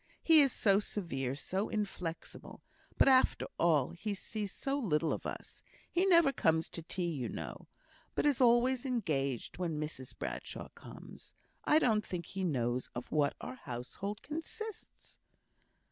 [0.23, 2.63] He is so severe, so inflexible.
[2.97, 7.29] But after all he sees so little of us; he never comes to tea, you
[7.29, 7.67] know,
[8.15, 11.35] but is always engaged when Mrs Bradshaw comes.
[11.65, 15.19] I don't think he knows of what our household consists."